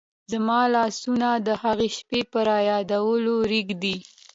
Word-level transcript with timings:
زما 0.31 0.61
لاسونه 0.75 1.29
د 1.47 1.49
هغې 1.61 1.89
شپې 1.97 2.21
په 2.31 2.39
رایادېدلو 2.49 3.35
رېږدي. 3.51 3.95